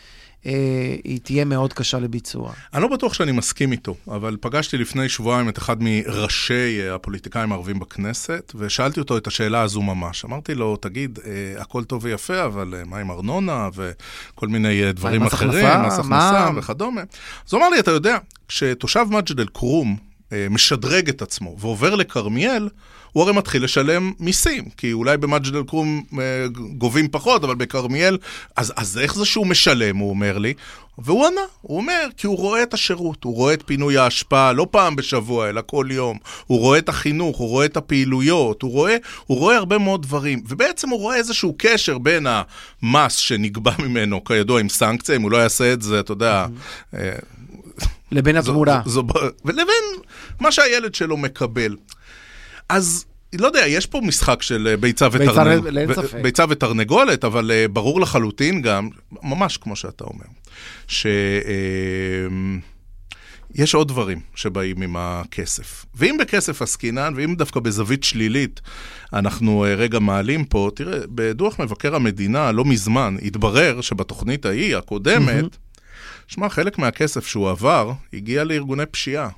היא 1.04 1.20
תהיה 1.24 1.46
מאוד 1.46 1.74
קשה 1.74 2.00
לביצוע. 2.00 2.54
אני 2.74 2.82
לא 2.82 2.88
בטוח 2.88 3.14
שאני 3.14 3.32
מסכים 3.32 3.72
איתו, 3.72 3.96
אבל 4.08 4.38
פגשתי 4.42 4.78
לפני 4.78 5.10
שבועיים 5.10 5.50
את 5.50 5.58
אחד 5.58 5.78
מראשי 5.80 6.80
אה, 6.82 6.96
הפוליטיקאים 6.96 7.52
הערבים 7.52 7.80
בכנסת, 7.80 8.52
ושאלתי 8.56 9.00
אותו 9.00 9.18
את 9.18 9.28
השאלה 9.28 9.62
הזו 9.62 9.82
ממש. 9.82 10.26
אמרתי 10.26 10.56
לו, 10.56 10.76
תגיד, 10.76 11.20
אה, 11.26 11.62
הכל 11.62 11.84
טוב 11.84 12.04
ויפה, 12.04 12.46
אבל 12.46 12.74
מה 12.86 12.98
עם 12.98 13.12
ארנונה 13.12 13.70
וכל 13.74 14.48
מיני 14.48 14.94
דברים 14.94 15.24
אחרים, 15.24 15.82
מס 15.86 16.00
הכנסה 16.00 16.50
וכדומה? 16.56 17.02
אז 17.48 17.54
הוא 17.54 17.60
אמר 17.60 17.70
לי, 17.70 17.80
אתה 17.80 17.92
יודע, 17.92 18.18
כשתושב 18.48 19.06
מג'ד 19.12 19.40
אל-כרום 19.40 20.07
משדרג 20.50 21.10
את 21.10 21.22
עצמו 21.22 21.56
ועובר 21.60 21.96
לכרמיאל, 21.96 22.70
הוא 23.18 23.24
הרי 23.24 23.34
מתחיל 23.34 23.64
לשלם 23.64 24.12
מיסים, 24.20 24.64
כי 24.78 24.94
אולי 24.94 25.18
במג'ד 25.18 25.56
אל-כרום 25.56 26.04
אה, 26.20 26.48
גובים 26.78 27.08
פחות, 27.08 27.44
אבל 27.44 27.56
בכרמיאל, 27.56 28.18
אז, 28.56 28.74
אז 28.76 28.98
איך 28.98 29.16
זה 29.16 29.26
שהוא 29.26 29.48
משלם, 29.48 29.98
הוא 29.98 30.10
אומר 30.10 30.38
לי? 30.38 30.54
והוא 30.98 31.28
ענה, 31.28 31.42
הוא 31.62 31.78
אומר, 31.78 32.08
כי 32.18 32.28
הוא 32.28 32.38
רואה 32.38 32.64
את 32.64 32.74
השירות, 32.74 33.24
הוא 33.24 33.36
רואה 33.36 33.54
את 33.54 33.64
פינוי 33.66 33.98
האשפה, 33.98 34.52
לא 34.52 34.68
פעם 34.72 34.96
בשבוע, 34.96 35.50
אלא 35.50 35.62
כל 35.66 35.88
יום. 35.92 36.18
הוא 36.48 36.60
רואה 36.60 36.80
את 36.80 36.90
החינוך, 36.90 37.38
הוא 37.38 37.50
רואה 37.50 37.66
את 37.66 37.78
הפעילויות, 37.78 38.62
הוא 38.62 38.72
רואה, 38.72 38.98
הוא 39.26 39.38
רואה 39.38 39.58
הרבה 39.58 39.78
מאוד 39.78 40.02
דברים. 40.02 40.42
ובעצם 40.48 40.90
הוא 40.90 41.00
רואה 41.00 41.16
איזשהו 41.16 41.56
קשר 41.58 41.98
בין 41.98 42.28
המס 42.84 43.16
שנגבה 43.16 43.72
ממנו, 43.80 44.24
כידוע, 44.24 44.60
עם 44.60 44.70
סנקציה, 44.70 45.16
אם 45.16 45.22
הוא 45.22 45.32
לא 45.32 45.38
יעשה 45.38 45.74
את 45.74 45.82
זה, 45.82 46.00
אתה 46.00 46.12
יודע... 46.12 46.46
אה, 48.14 48.18
לבין 48.18 48.38
התמורה. 48.38 48.82
ולבין 49.46 49.84
מה 50.40 50.52
שהילד 50.52 50.96
שלו 50.96 51.18
מקבל. 51.18 51.76
אז 52.70 53.06
לא 53.34 53.48
יודע, 53.48 53.68
יש 53.68 53.86
פה 53.86 54.02
משחק 54.04 54.42
של 54.42 54.68
אה, 54.68 54.78
ביצה, 54.78 55.08
ותרנג... 55.12 55.64
ביצה 56.22 56.46
ותרנגולת, 56.50 57.26
אבל 57.26 57.52
uh, 57.52 57.72
ברור 57.72 58.02
לחלוטין 58.02 58.62
גם, 58.62 58.90
ממש 59.24 59.58
כמו 59.58 59.76
שאתה 59.76 60.04
אומר, 60.04 60.26
שיש 60.88 61.06
אה, 63.60 63.66
uh, 63.66 63.78
עוד 63.78 63.88
דברים 63.88 64.20
שבאים 64.36 64.82
עם 64.82 64.96
הכסף. 64.98 65.86
ואם 65.96 66.18
בכסף 66.20 66.62
עסקינן, 66.62 67.14
ואם 67.16 67.36
דווקא 67.36 67.60
בזווית 67.60 68.04
שלילית 68.04 68.62
אנחנו 69.14 69.66
רגע 69.78 70.00
מעלים 70.00 70.46
פה, 70.46 70.70
תראה, 70.76 71.00
בדוח 71.10 71.60
מבקר 71.60 71.96
המדינה 71.96 72.52
לא 72.52 72.66
מזמן 72.66 73.16
התברר 73.22 73.82
שבתוכנית 73.82 74.46
ההיא, 74.46 74.78
הקודמת, 74.78 75.58
שמע, 76.28 76.50
חלק 76.50 76.78
מהכסף 76.78 77.28
שהוא 77.28 77.50
עבר 77.50 77.92
הגיע 78.14 78.44
לארגוני 78.44 78.86
פשיעה. 78.86 79.30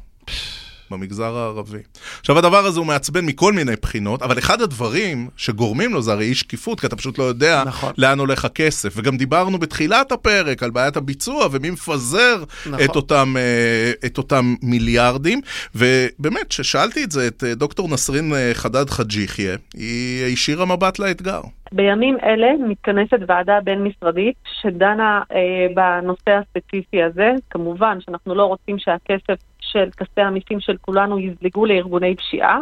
במגזר 0.91 1.38
הערבי. 1.38 1.77
עכשיו, 2.19 2.38
הדבר 2.38 2.65
הזה 2.65 2.79
הוא 2.79 2.88
מעצבן 2.88 3.25
מכל 3.25 3.53
מיני 3.53 3.75
בחינות, 3.81 4.22
אבל 4.22 4.38
אחד 4.38 4.62
הדברים 4.62 5.27
שגורמים 5.38 5.93
לו 5.93 6.01
זה 6.01 6.12
הרי 6.12 6.25
אי 6.25 6.36
שקיפות, 6.36 6.79
כי 6.79 6.88
אתה 6.88 6.96
פשוט 6.96 7.17
לא 7.17 7.24
יודע 7.24 7.63
נכון. 7.65 7.93
לאן 7.98 8.19
הולך 8.19 8.46
הכסף. 8.46 8.93
וגם 8.96 9.17
דיברנו 9.17 9.58
בתחילת 9.58 10.12
הפרק 10.12 10.63
על 10.63 10.69
בעיית 10.69 10.98
הביצוע 10.98 11.48
ומי 11.51 11.69
מפזר 11.69 12.43
נכון. 12.65 12.86
את, 12.86 12.96
אותם, 12.96 13.34
אה, 13.38 13.91
את 14.05 14.17
אותם 14.17 14.55
מיליארדים. 14.63 15.41
ובאמת, 15.75 16.48
כששאלתי 16.50 17.03
את 17.03 17.12
זה 17.12 17.27
את 17.27 17.43
אה, 17.43 17.55
דוקטור 17.55 17.88
נסרין 17.93 18.34
אה, 18.34 18.51
חדד 18.53 18.89
חאג' 18.89 19.15
יחיא, 19.15 19.55
היא 19.74 20.25
הישירה 20.25 20.65
מבט 20.65 21.00
לאתגר. 21.00 21.41
בימים 21.72 22.17
אלה 22.24 22.48
מתכנסת 22.67 23.19
ועדה 23.27 23.60
בין-משרדית 23.63 24.36
שדנה 24.62 25.22
אה, 25.31 25.67
בנושא 25.74 26.31
הספציפי 26.31 27.03
הזה. 27.03 27.31
כמובן 27.50 27.98
שאנחנו 28.01 28.36
לא 28.36 28.46
רוצים 28.46 28.79
שהכסף 28.79 29.39
של 29.71 29.89
כספי 29.97 30.21
המיסים 30.21 30.59
של 30.59 30.77
כולנו 30.81 31.19
יזלגו 31.19 31.65
לארגוני 31.65 32.15
פשיעה, 32.15 32.59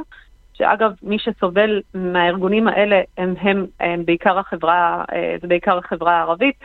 שאגב, 0.53 0.91
מי 1.03 1.19
שסובל 1.19 1.81
מהארגונים 1.93 2.67
האלה 2.67 3.01
הם, 3.17 3.33
הם, 3.41 3.65
הם 3.79 4.05
בעיקר 4.05 4.39
החברה, 4.39 5.03
אה, 5.13 5.35
זה 5.41 5.47
בעיקר 5.47 5.77
החברה 5.77 6.17
הערבית. 6.17 6.55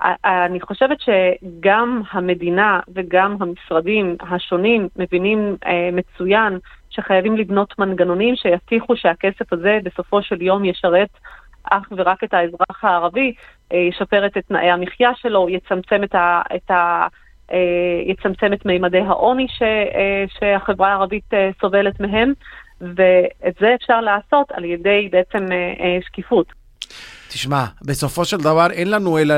ה- 0.00 0.46
אני 0.46 0.60
חושבת 0.60 0.98
שגם 1.00 2.02
המדינה 2.10 2.80
וגם 2.94 3.36
המשרדים 3.40 4.16
השונים 4.20 4.88
מבינים 4.96 5.56
אה, 5.66 5.90
מצוין 5.92 6.58
שחייבים 6.90 7.36
לבנות 7.36 7.78
מנגנונים 7.78 8.36
שיבטיחו 8.36 8.96
שהכסף 8.96 9.52
הזה 9.52 9.78
בסופו 9.84 10.22
של 10.22 10.42
יום 10.42 10.64
ישרת 10.64 11.08
אך 11.64 11.92
ורק 11.96 12.24
את 12.24 12.34
האזרח 12.34 12.84
הערבי, 12.84 13.34
אה, 13.72 13.78
ישפר 13.78 14.26
את 14.26 14.38
תנאי 14.38 14.70
המחיה 14.70 15.10
שלו, 15.14 15.48
יצמצם 15.48 16.04
את 16.04 16.14
ה... 16.14 16.42
את 16.56 16.70
ה 16.70 16.74
אה, 16.74 17.06
יצמצם 18.06 18.52
את 18.52 18.66
מימדי 18.66 19.00
העוני 19.00 19.46
ש, 19.48 19.62
אה, 19.62 20.24
שהחברה 20.28 20.88
הערבית 20.88 21.34
אה, 21.34 21.50
סובלת 21.60 22.00
מהם, 22.00 22.32
ואת 22.80 23.54
זה 23.60 23.74
אפשר 23.74 24.00
לעשות 24.00 24.52
על 24.52 24.64
ידי 24.64 25.08
בעצם 25.12 25.52
אה, 25.52 25.74
אה, 25.80 25.98
שקיפות. 26.02 26.52
תשמע, 27.28 27.64
בסופו 27.82 28.24
של 28.24 28.36
דבר 28.36 28.70
אין 28.70 28.90
לנו 28.90 29.18
אלא 29.18 29.34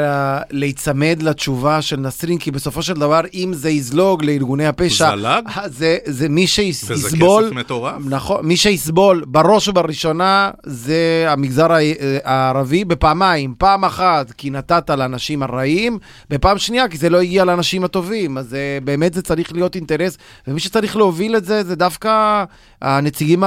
להיצמד 0.50 1.18
לתשובה 1.23 1.82
של 1.82 1.97
נסרין, 1.97 2.38
כי 2.38 2.50
בסופו 2.50 2.82
של 2.82 2.94
דבר, 2.94 3.20
אם 3.35 3.52
זה 3.54 3.70
יזלוג 3.70 4.25
לארגוני 4.25 4.66
הפשע, 4.66 5.11
זלג? 5.16 5.44
זה, 5.66 5.99
זה 6.06 6.28
מי 6.28 6.42
וזה 6.42 6.49
שיסבול, 6.49 7.44
כסף 7.47 7.52
מטורף. 7.54 7.94
נכון, 8.04 8.47
מי 8.47 8.56
שיסבול 8.56 9.25
בראש 9.26 9.68
ובראשונה 9.68 10.50
זה 10.66 11.25
המגזר 11.28 11.73
ה- 11.73 11.78
הערבי 12.25 12.85
בפעמיים, 12.85 13.54
פעם 13.59 13.85
אחת 13.85 14.30
כי 14.32 14.50
נתת 14.50 14.90
לאנשים 14.90 15.42
הרעים, 15.42 15.99
בפעם 16.30 16.59
שנייה 16.59 16.88
כי 16.88 16.97
זה 16.99 17.11
לא 17.11 17.20
הגיע 17.20 17.44
לאנשים 17.44 17.85
הטובים, 17.85 18.38
אז 18.38 18.54
אה, 18.54 18.78
באמת 18.85 19.14
זה 19.14 19.23
צריך 19.23 19.52
להיות 19.52 19.75
אינטרס, 19.75 20.18
ומי 20.49 20.61
שצריך 20.61 20.97
להוביל 20.97 21.37
את 21.37 21.44
זה 21.44 21.64
זה 21.64 21.76
דווקא 21.76 22.44
הנציגים 22.82 23.42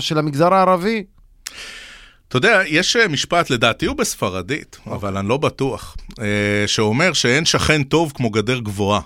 של 0.00 0.18
המגזר 0.18 0.54
הערבי. 0.54 1.04
אתה 2.28 2.36
יודע, 2.36 2.62
יש 2.66 2.96
אה, 2.96 3.08
משפט, 3.08 3.50
לדעתי 3.50 3.86
הוא 3.86 3.96
בספרדית, 3.96 4.78
אבל 4.86 5.16
אני 5.16 5.28
לא 5.28 5.36
בטוח, 5.36 5.96
אה, 6.20 6.64
שאומר 6.66 7.12
שאין 7.12 7.44
שכן 7.44 7.82
טוב 7.82 8.12
כמו 8.14 8.30
גדר 8.30 8.58
גבוהה. 8.58 9.00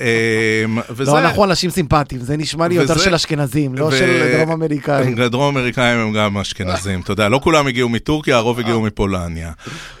אה, 0.00 0.64
וזה... 0.90 1.10
לא, 1.10 1.18
אנחנו 1.18 1.44
אנשים 1.44 1.70
סימפטיים, 1.70 2.20
זה 2.20 2.36
נשמע 2.36 2.68
לי 2.68 2.74
יותר 2.74 2.98
של 2.98 3.14
אשכנזים, 3.14 3.74
לא 3.74 3.90
של 3.90 4.36
דרום 4.36 4.52
אמריקאים. 4.52 5.14
דרום 5.14 5.56
אמריקאים 5.56 5.98
הם 5.98 6.12
גם 6.12 6.38
אשכנזים, 6.38 7.00
אתה 7.00 7.12
יודע, 7.12 7.28
לא 7.28 7.40
כולם 7.42 7.66
הגיעו 7.66 7.88
מטורקיה, 7.88 8.36
הרוב 8.36 8.58
הגיעו 8.58 8.82
מפולניה. 8.82 9.52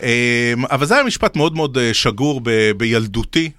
אה, 0.02 0.54
אבל 0.70 0.86
זה 0.86 0.94
היה 0.94 1.04
משפט 1.04 1.36
מאוד 1.36 1.54
מאוד 1.54 1.78
אה, 1.78 1.94
שגור 1.94 2.40
בילדותי, 2.76 3.50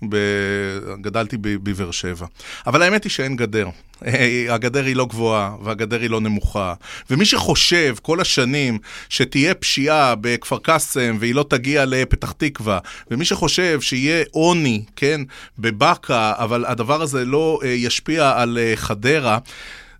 גדלתי 1.01 1.37
בבאר 1.41 1.91
שבע. 1.91 2.25
אבל 2.67 2.81
האמת 2.81 3.03
היא 3.03 3.11
שאין 3.11 3.35
גדר. 3.35 3.69
אה, 4.05 4.45
הגדר 4.49 4.85
היא 4.85 4.95
לא 4.95 5.05
גבוהה, 5.05 5.55
והגדר 5.63 6.01
היא 6.01 6.09
לא 6.09 6.21
נמוכה. 6.21 6.73
ומי 7.09 7.25
שחושב 7.25 7.95
כל 8.01 8.21
השנים 8.21 8.79
שתהיה 9.09 9.53
פשיעה 9.53 10.15
בכפר 10.15 10.57
קאסם 10.57 11.17
והיא 11.19 11.35
לא 11.35 11.45
תגיע 11.49 11.85
לפתח 11.85 12.31
תקווה, 12.31 12.79
ומי 13.11 13.25
שחושב 13.25 13.81
שיהיה 13.81 14.23
עוני, 14.31 14.83
כן, 14.95 15.21
בבאקה, 15.59 16.26
אבל 16.37 16.65
הדבר 16.65 17.01
הזה 17.01 17.25
לא 17.25 17.59
אה, 17.63 17.69
ישפיע 17.69 18.33
על 18.35 18.57
אה, 18.61 18.73
חדרה, 18.75 19.37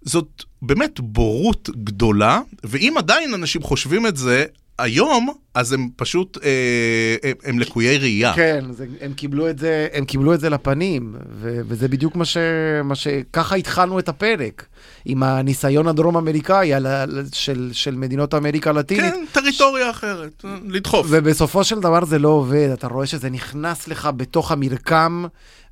זאת 0.02 0.44
באמת 0.62 1.00
בורות 1.00 1.70
גדולה, 1.84 2.42
ואם 2.64 2.94
עדיין 2.98 3.34
אנשים 3.34 3.62
חושבים 3.62 4.08
את 4.08 4.18
זה 4.18 4.46
היום, 4.80 5.34
אז 5.54 5.74
הם 5.74 5.90
פשוט, 5.96 6.38
אה, 6.44 7.16
הם, 7.24 7.36
הם 7.44 7.60
לקויי 7.60 7.98
ראייה. 7.98 8.34
כן, 8.36 8.66
זה, 8.72 8.86
הם, 9.02 9.14
קיבלו 9.14 9.50
את 9.50 9.60
זה, 9.60 9.88
הם 9.94 10.06
קיבלו 10.06 10.34
את 10.34 10.40
זה 10.40 10.50
לפנים, 10.50 11.16
ו, 11.42 11.60
וזה 11.68 11.88
בדיוק 11.88 12.16
מה 12.16 12.26
ש... 12.26 12.38
מה 12.84 12.96
ש... 12.96 13.08
ככה 13.34 13.56
התחלנו 13.56 14.00
את 14.00 14.10
הפרק, 14.10 14.66
עם 15.06 15.24
הניסיון 15.24 15.88
הדרום-אמריקאי 15.88 16.74
על 16.74 16.88
של, 17.34 17.70
של 17.74 17.96
מדינות 17.96 18.34
אמריקה 18.34 18.70
הלטינית. 18.70 19.14
כן, 19.14 19.26
טריטוריה 19.32 19.90
אחרת, 19.90 20.46
לדחוף. 20.68 21.08
ובסופו 21.10 21.64
של 21.64 21.80
דבר 21.80 22.06
זה 22.06 22.20
לא 22.20 22.30
עובד, 22.30 22.70
אתה 22.74 22.88
רואה 22.88 23.06
שזה 23.06 23.30
נכנס 23.30 23.88
לך 23.88 24.10
בתוך 24.18 24.52
המרקם, 24.52 25.26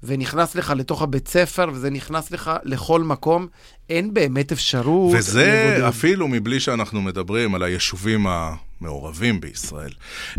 ונכנס 0.05 0.55
לך 0.55 0.73
לתוך 0.75 1.01
הבית 1.01 1.27
ספר, 1.27 1.69
וזה 1.73 1.89
נכנס 1.89 2.31
לך 2.31 2.51
לכל 2.63 3.03
מקום. 3.03 3.47
אין 3.89 4.13
באמת 4.13 4.51
אפשרות 4.51 5.15
וזה 5.17 5.71
לבודד. 5.71 5.87
אפילו 5.87 6.27
מבלי 6.27 6.59
שאנחנו 6.59 7.01
מדברים 7.01 7.55
על 7.55 7.63
היישובים 7.63 8.27
המעורבים 8.27 9.41
בישראל. 9.41 9.91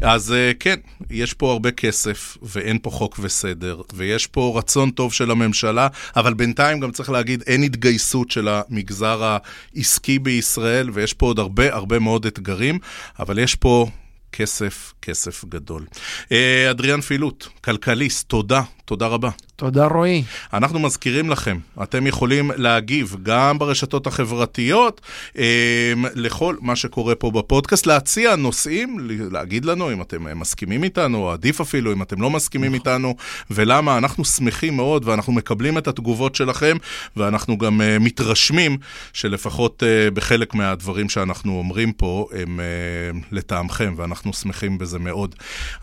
אז 0.03 0.33
אה, 0.33 0.53
כן, 0.61 0.77
יש 1.11 1.33
פה 1.35 1.53
הרבה 1.53 1.71
כסף, 1.71 2.37
ואין 2.43 2.79
פה 2.83 2.91
חוק 2.91 3.19
וסדר, 3.23 3.81
ויש 3.95 4.27
פה 4.27 4.55
רצון 4.59 4.91
טוב 4.91 5.13
של 5.13 5.31
הממשלה, 5.31 5.89
אבל 6.17 6.35
בינתיים 6.35 6.81
גם 6.81 6.93
צריך 6.93 7.11
להגיד, 7.11 7.43
אין 7.47 7.63
התגייסות 7.63 8.31
של 8.31 8.49
המגזר 8.49 9.39
העסקי 9.75 10.19
בישראל, 10.19 10.91
ויש 10.93 11.13
פה 11.13 11.27
עוד 11.27 11.39
הרבה 11.39 11.75
הרבה 11.75 11.99
מאוד 11.99 12.27
אתגרים, 12.27 12.79
אבל 13.19 13.39
יש 13.39 13.55
פה... 13.55 13.87
כסף, 14.33 14.93
כסף 15.03 15.45
גדול. 15.45 15.85
אה, 16.33 16.71
אדריאן 16.71 17.01
פילוט, 17.01 17.47
כלכליסט, 17.65 18.29
תודה, 18.29 18.63
תודה 18.87 19.07
רבה. 19.07 19.31
תודה, 19.57 19.87
רועי. 19.87 20.25
אנחנו 20.53 20.79
מזכירים 20.79 21.31
לכם, 21.31 21.59
אתם 21.83 22.07
יכולים 22.07 22.51
להגיב 22.57 23.17
גם 23.23 23.59
ברשתות 23.59 24.07
החברתיות 24.07 25.01
אה, 25.39 25.93
לכל 26.15 26.57
מה 26.61 26.77
שקורה 26.77 27.15
פה 27.15 27.31
בפודקאסט, 27.31 27.87
להציע 27.87 28.37
נושאים, 28.37 28.99
להגיד 29.31 29.65
לנו 29.65 29.93
אם 29.93 30.03
אתם 30.03 30.39
מסכימים 30.39 30.85
איתנו, 30.85 31.19
או 31.19 31.33
עדיף 31.33 31.61
אפילו 31.61 31.93
אם 31.93 32.03
אתם 32.03 32.23
לא 32.23 32.31
מסכימים 32.31 32.75
איתנו, 32.75 33.15
ולמה. 33.51 33.99
אנחנו 33.99 34.25
שמחים 34.25 34.77
מאוד 34.77 35.09
ואנחנו 35.09 35.33
מקבלים 35.33 35.79
את 35.79 35.89
התגובות 35.89 36.35
שלכם, 36.35 36.77
ואנחנו 37.17 37.59
גם 37.59 37.81
אה, 37.81 37.99
מתרשמים 37.99 38.79
שלפחות 39.13 39.83
אה, 39.83 40.11
בחלק 40.11 40.55
מהדברים 40.55 41.09
שאנחנו 41.09 41.59
אומרים 41.59 41.93
פה 41.93 42.29
הם 42.33 42.61
אה, 42.61 43.19
לטעמכם, 43.33 43.95
ואנחנו 43.97 44.33
שמחים 44.33 44.79
בזה 44.79 44.99
מאוד. 44.99 45.35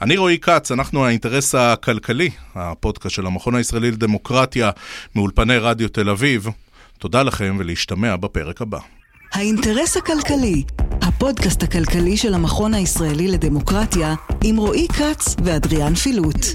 אני 0.02 0.18
רועי 0.18 0.40
כץ, 0.40 0.72
אנחנו 0.72 1.06
האינטרס 1.06 1.56
הכלכלי, 1.56 2.30
הפודקאסט 2.94 3.16
של 3.16 3.26
המכון 3.26 3.56
הישראלי 3.56 3.92
לדמוקרטיה, 3.92 4.72
מאולפני 5.16 5.58
רדיו 5.58 5.90
תל 5.90 6.10
אביב. 6.10 6.48
תודה 7.00 7.24
לכם 7.24 7.56
ולהשתמע 7.60 8.16
בפרק 8.16 8.62
הבא. 8.62 8.80
האינטרס 9.34 9.98
הכלכלי, 9.98 10.64
הפודקאסט 11.02 11.64
הכלכלי 11.64 12.18
של 12.18 12.34
המכון 12.34 12.74
הישראלי 12.74 13.28
לדמוקרטיה, 13.28 14.16
עם 14.44 14.58
רועי 14.58 14.88
כץ 14.88 15.36
ואדריאן 15.44 15.96
פילוט. 15.96 16.46